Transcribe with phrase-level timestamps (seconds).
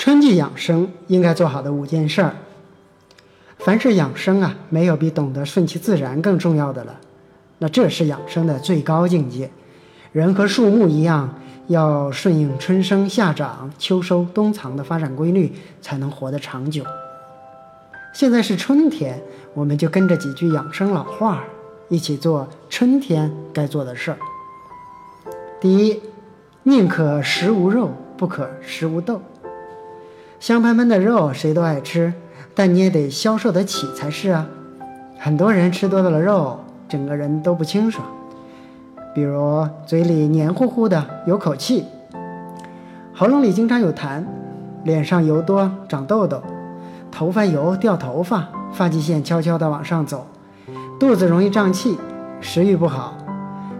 [0.00, 2.34] 春季养生应该做好的五件事儿。
[3.58, 6.98] 凡是养生啊，没有比懂得顺其自然更重要的了。
[7.58, 9.50] 那这是养生的最高境界。
[10.12, 16.82] 人和树木一样，要顺应春生夏长、秋收冬藏的发展规律，才能活得长久。
[18.14, 19.22] 现在是春天，
[19.52, 21.44] 我们就跟着几句养生老话，
[21.90, 24.16] 一起做春天该做的事儿。
[25.60, 26.00] 第一，
[26.62, 29.20] 宁可食无肉，不可食无豆。
[30.40, 32.14] 香喷喷的肉谁都爱吃，
[32.54, 34.46] 但你也得消受得起才是啊。
[35.18, 36.58] 很多人吃多了肉，
[36.88, 38.06] 整个人都不清爽，
[39.14, 41.84] 比如嘴里黏糊糊的，有口气；
[43.14, 44.24] 喉咙里经常有痰；
[44.82, 46.38] 脸上油多，长痘痘；
[47.12, 50.20] 头发油，掉头发，发际线悄悄地往上走；
[50.98, 51.98] 肚子容易胀气，
[52.40, 53.12] 食欲不好；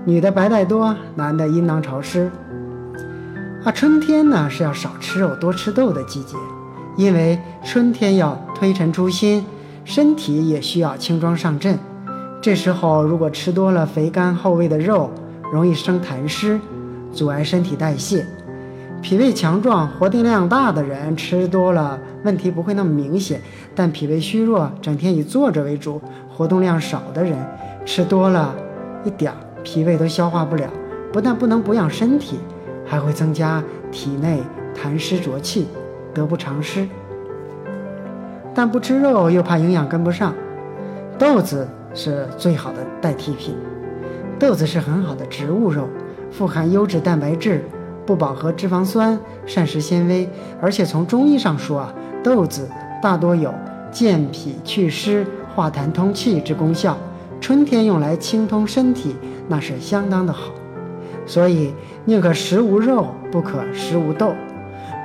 [0.04, 2.30] 女的白带多，男的阴囊潮湿。
[3.62, 6.34] 啊，春天呢是要少吃肉多吃豆的季节，
[6.96, 9.44] 因为春天要推陈出新，
[9.84, 11.78] 身体也需要轻装上阵。
[12.40, 15.10] 这时候如果吃多了肥甘厚味的肉，
[15.52, 16.58] 容易生痰湿，
[17.12, 18.26] 阻碍身体代谢。
[19.02, 23.42] 脾胃强壮、活动量大的人吃多了问题不会那么明显，
[23.74, 26.00] 但脾胃虚弱、整天以坐着为主、
[26.34, 27.36] 活动量少的人
[27.84, 28.54] 吃多了
[29.04, 30.70] 一点儿，脾胃都消化不了，
[31.12, 32.38] 不但不能补养身体。
[32.90, 34.42] 还会增加体内
[34.74, 35.68] 痰湿浊气，
[36.12, 36.88] 得不偿失。
[38.52, 40.34] 但不吃肉又怕营养跟不上，
[41.16, 43.54] 豆子是最好的代替品。
[44.40, 45.88] 豆子是很好的植物肉，
[46.32, 47.64] 富含优质蛋白质、
[48.04, 49.16] 不饱和脂肪酸、
[49.46, 50.28] 膳食纤维，
[50.60, 51.94] 而且从中医上说啊，
[52.24, 52.68] 豆子
[53.00, 53.54] 大多有
[53.92, 56.98] 健脾祛湿、化痰通气之功效。
[57.40, 59.14] 春天用来清通身体，
[59.46, 60.50] 那是相当的好。
[61.30, 61.72] 所以，
[62.06, 64.34] 宁可食无肉，不可食无豆。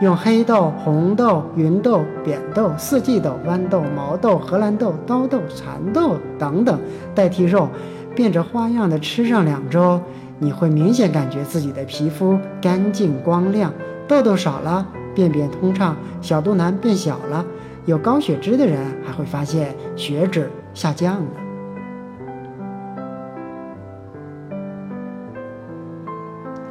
[0.01, 6.80] 用黑豆、红豆、芸豆、扁豆、四季豆、豌豆、毛豆、荷兰豆、刀豆、蚕豆等等
[7.14, 7.69] 代替肉，
[8.15, 10.02] 变着花样的吃上两周，
[10.39, 13.71] 你会明显感觉自己的皮肤干净光亮，
[14.08, 17.45] 痘痘少了，便便通畅，小肚腩变小了。
[17.85, 21.45] 有高血脂的人还会发现血脂下降了。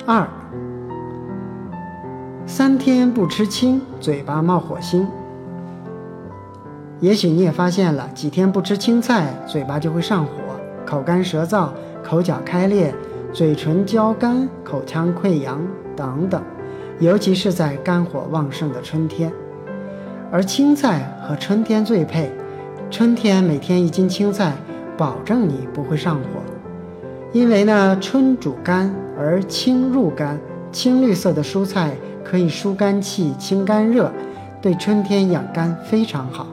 [0.06, 0.28] 二，
[2.44, 5.08] 三天不吃青，嘴巴冒火星。
[7.00, 10.32] 也许你也发现了，几天不吃青菜，嘴巴就会上火，
[10.84, 11.70] 口干舌燥，
[12.02, 12.94] 口角开裂，
[13.32, 15.58] 嘴唇焦干，口腔溃疡
[15.96, 16.42] 等等。
[17.00, 19.32] 尤其是在肝火旺盛的春天，
[20.30, 22.30] 而青菜和春天最配。
[22.90, 24.52] 春天每天一斤青菜，
[24.98, 26.53] 保证你不会上火。
[27.34, 30.38] 因为呢，春主肝，而青入肝，
[30.70, 34.08] 青绿色的蔬菜可以疏肝气、清肝热，
[34.62, 36.46] 对春天养肝非常好。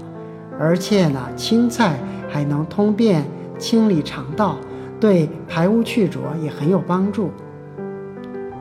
[0.59, 3.23] 而且呢，青菜还能通便、
[3.59, 4.57] 清理肠道，
[4.99, 7.29] 对排污去浊也很有帮助。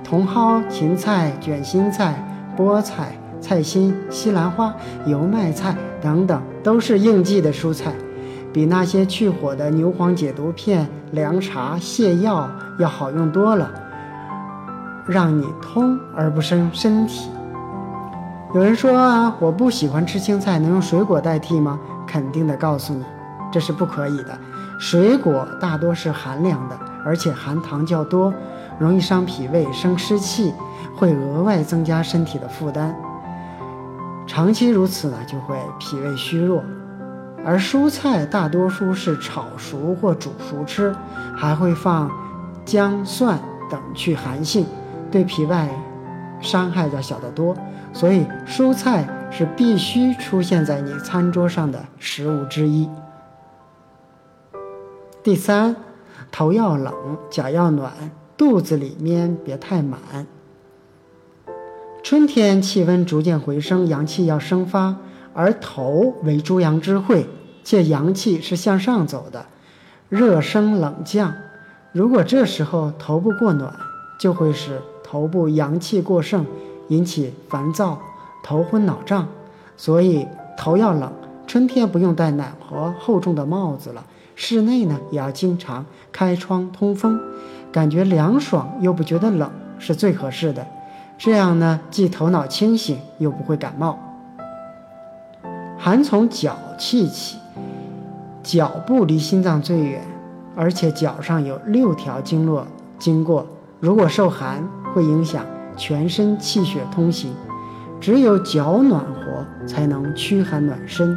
[0.05, 2.23] 茼蒿、芹菜、卷心菜、
[2.55, 4.75] 菠菜、菜心、西兰花、
[5.07, 7.95] 油麦菜等等，都是应季的蔬菜。
[8.53, 13.71] 比那些去火的牛黄解毒片、凉茶、泻药要好用多了，
[15.07, 17.31] 让你通而不生身体。
[18.53, 21.79] 有人说啊，我不喜欢吃青菜，能用水果代替吗？
[22.07, 23.05] 肯定的告诉你，
[23.53, 24.37] 这是不可以的。
[24.81, 28.35] 水果大多是寒凉的，而且含糖较多，
[28.81, 30.53] 容易伤脾胃、生湿气，
[30.97, 32.97] 会额外增加身体的负担。
[34.27, 36.65] 长期如此呢，就会脾胃虚弱。
[37.45, 40.95] 而蔬菜大多数是炒熟或煮熟吃，
[41.37, 42.11] 还会放
[42.65, 43.41] 姜、蒜
[43.71, 44.67] 等去寒性，
[45.11, 45.69] 对脾胃
[46.41, 47.57] 伤害要小得多。
[47.93, 52.89] 所以蔬菜是必须出现在你餐桌上的食物之一。
[55.23, 55.75] 第三，
[56.31, 56.93] 头要冷，
[57.31, 57.93] 脚要暖，
[58.37, 59.99] 肚子里面别太满。
[62.03, 64.97] 春天气温逐渐回升，阳气要生发。
[65.41, 67.27] 而头为诸阳之会，
[67.65, 69.47] 且阳气是向上走的，
[70.11, 71.33] 热升冷降。
[71.93, 73.75] 如果这时候头部过暖，
[74.21, 76.45] 就会使头部阳气过盛，
[76.89, 77.99] 引起烦躁、
[78.43, 79.27] 头昏脑胀。
[79.79, 80.27] 所以
[80.59, 81.11] 头要冷，
[81.47, 84.05] 春天不用戴暖和厚重的帽子了。
[84.37, 87.19] 室内呢，也要经常开窗通风，
[87.73, 90.67] 感觉凉爽又不觉得冷，是最合适的。
[91.17, 93.99] 这样呢，既头脑清醒，又不会感冒。
[95.83, 97.39] 寒从脚气起，
[98.43, 100.03] 脚部离心脏最远，
[100.55, 102.67] 而且脚上有六条经络
[102.99, 103.47] 经过。
[103.81, 104.63] 如果受寒，
[104.93, 105.43] 会影响
[105.79, 107.33] 全身气血通行。
[107.99, 111.17] 只有脚暖和，才能驱寒暖身、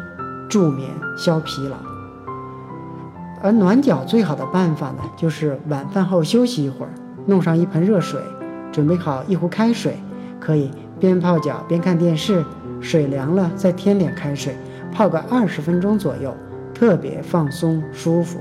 [0.50, 1.76] 助眠消疲劳。
[3.42, 6.94] 而暖脚最好的办法呢，就是晚饭后休息一会儿，
[7.26, 8.22] 弄上一盆热水，
[8.72, 9.98] 准备好一壶开水，
[10.40, 10.72] 可以
[11.02, 12.46] 边泡脚边看电视。
[12.84, 14.56] 水凉了再添点开水，
[14.92, 16.36] 泡个二十分钟左右，
[16.76, 18.40] 特别放松舒服。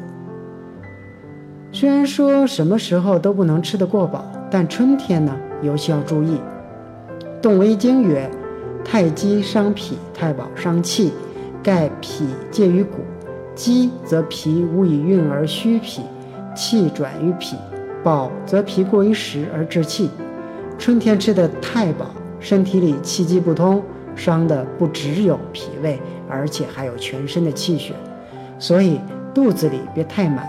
[1.71, 6.37] 虽然说什么时候都不能吃得过饱，但春天呢尤其要注意。
[7.41, 8.31] 《动微经》曰
[8.85, 11.13] ：“太极伤脾，太保伤气。
[11.63, 12.99] 盖脾介于骨，
[13.55, 16.03] 积则脾无以运而虚脾，
[16.57, 17.55] 气转于脾；
[18.03, 20.11] 饱则脾过于食而滞气。
[20.77, 22.07] 春天吃的太饱，
[22.41, 23.81] 身体里气机不通，
[24.15, 27.95] 伤的不只有脾胃，而且还有全身的气血。
[28.59, 29.01] 所以
[29.35, 30.47] 肚子里别太满，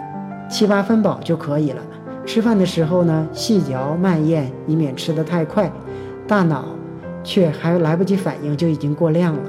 [0.50, 1.81] 七八分饱就可以了。
[2.25, 5.71] 吃饭的时候呢，细嚼慢咽，以免吃得太快，
[6.27, 6.65] 大脑。”
[7.25, 9.42] 却还来不及反应，就已经过量了。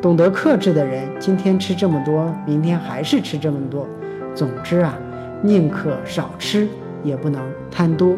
[0.00, 3.86] 懂得克制的人，今天吃这么多，明天还是吃这么多。
[4.34, 4.98] 总之啊，
[5.42, 6.66] 宁可少吃，
[7.04, 8.16] 也不能贪多。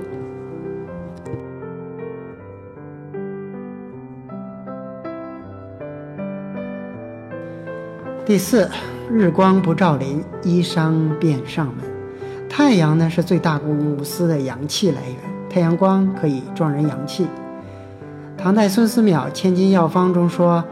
[8.24, 8.70] 第四，
[9.10, 11.78] 日光不照临，衣裳便上门。
[12.48, 15.18] 太阳呢，是最大公无私的阳气来源，
[15.50, 17.26] 太阳光可以壮人阳气。
[18.38, 20.62] 唐代孙思邈《千金药方》中说：“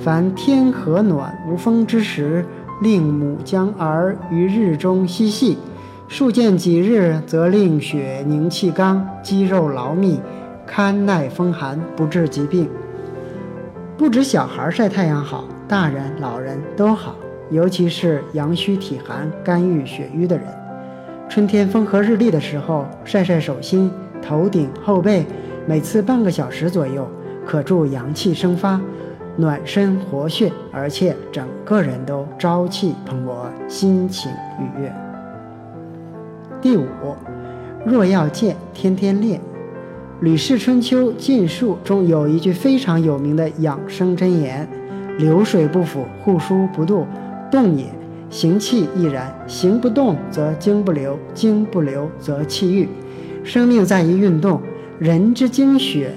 [0.00, 2.46] 凡天和暖无风之时，
[2.80, 5.58] 令母将儿于日中嬉戏，
[6.06, 10.20] 数见几日，则令血凝气刚，肌肉劳密，
[10.64, 12.70] 堪耐风寒，不治疾病。”
[13.98, 17.14] 不止小孩晒太阳好，大人老人都好，
[17.48, 20.44] 尤其是阳虚体寒、肝郁血瘀的人。
[21.28, 23.88] 春天风和日丽的时候，晒晒手心、
[24.20, 25.24] 头顶、后背，
[25.68, 27.08] 每次半个小时左右。
[27.46, 28.80] 可助阳气生发，
[29.36, 34.28] 暖身活血，而且整个人都朝气蓬勃，心情
[34.58, 34.92] 愉悦。
[36.60, 36.84] 第五，
[37.86, 39.38] 若要健，天天练。
[40.18, 44.68] 《吕氏春秋·晋述》中有一句非常有名的养生箴言
[45.20, 47.04] ：“流水不腐，户枢不蠹，
[47.50, 47.84] 动也；
[48.30, 52.88] 行气亦然，行不动则精不流，精不流则气郁。
[53.44, 54.62] 生命在于运动，
[54.98, 56.14] 人之精血。”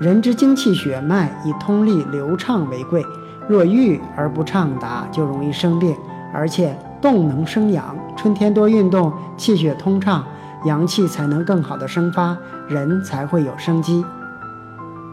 [0.00, 3.04] 人之精气血脉以通利流畅为贵，
[3.48, 5.92] 若郁而不畅达，就容易生病。
[6.32, 10.24] 而且动能生阳，春天多运动，气血通畅，
[10.66, 12.36] 阳气才能更好的生发，
[12.68, 14.04] 人才会有生机。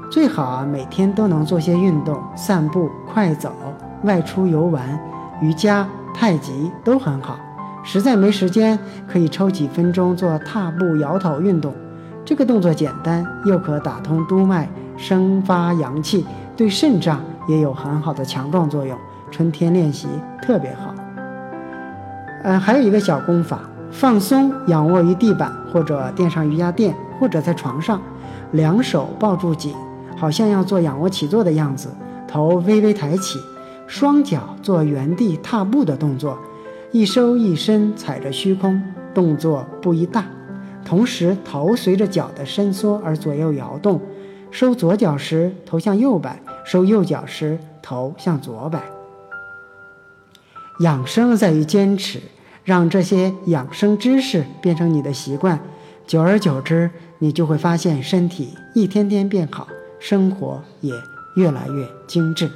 [0.10, 3.52] 最好啊，每天都能做些运动，散步、快走、
[4.04, 5.00] 外出游玩、
[5.40, 7.38] 瑜伽、太极都很好。
[7.84, 8.78] 实在没时间，
[9.08, 11.74] 可以抽几分钟做踏步摇头运动。
[12.26, 14.68] 这个动作简单，又可打通督脉，
[14.98, 16.26] 生发阳气，
[16.58, 18.98] 对肾脏也有很好的强壮作用。
[19.30, 20.08] 春天练习
[20.42, 20.94] 特别好。
[22.44, 23.60] 嗯，还有一个小功法：
[23.92, 28.02] 放松，仰卧于地板或者垫上瑜伽垫，或者在床上，
[28.52, 29.74] 两手抱住颈，
[30.20, 31.90] 好像要做仰卧起坐的样子，
[32.28, 33.40] 头微微抬起，
[33.88, 36.38] 双脚做原地踏步的动作，
[36.92, 38.84] 一收一伸，踩着虚空，
[39.14, 40.26] 动作不宜大。
[40.84, 44.02] 同时，头随着脚的伸缩而左右摇动。
[44.52, 46.32] 收左脚时，头向右摆；
[46.66, 48.82] 收右脚时，头向左摆。
[50.82, 52.20] 养生在于坚持，
[52.64, 55.60] 让这些养生知识变成你的习惯。
[56.08, 56.90] 久而久之，
[57.20, 59.68] 你就会发现身体一天天变好，
[60.00, 60.94] 生活也
[61.36, 62.50] 越来越精致。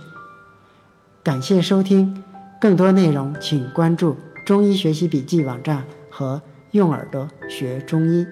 [1.24, 2.24] 感谢收听，
[2.60, 6.42] 更多内容请关注中医学习笔记网站和。
[6.74, 8.26] 用耳朵学中医。